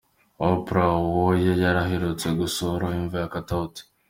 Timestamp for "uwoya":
1.05-1.53